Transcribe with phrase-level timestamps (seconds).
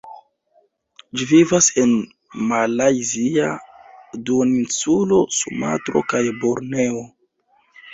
[1.19, 1.93] Ĝi vivas en
[2.53, 3.53] Malajzia
[4.31, 7.11] Duoninsulo, Sumatro kaj Borneo.